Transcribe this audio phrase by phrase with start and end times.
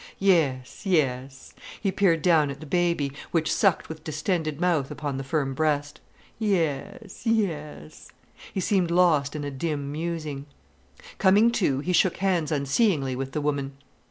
[0.17, 5.99] "Yes—yes"—he peered down at the baby, which sucked with distended mouth upon the firm breast.
[6.39, 8.09] "Yes, yes."
[8.51, 10.47] He seemed lost in a dim musing.
[11.19, 13.77] Coming to, he shook hands unseeingly with the woman.